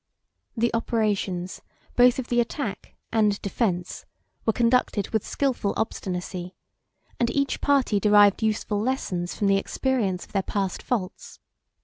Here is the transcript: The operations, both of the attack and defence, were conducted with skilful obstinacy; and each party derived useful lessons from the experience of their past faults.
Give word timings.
The 0.57 0.73
operations, 0.73 1.61
both 1.95 2.17
of 2.17 2.29
the 2.29 2.39
attack 2.39 2.95
and 3.11 3.39
defence, 3.43 4.03
were 4.47 4.51
conducted 4.51 5.09
with 5.09 5.23
skilful 5.23 5.75
obstinacy; 5.77 6.55
and 7.19 7.29
each 7.29 7.61
party 7.61 7.99
derived 7.99 8.41
useful 8.41 8.79
lessons 8.81 9.35
from 9.35 9.45
the 9.45 9.57
experience 9.57 10.25
of 10.25 10.31
their 10.31 10.41
past 10.41 10.81
faults. 10.81 11.39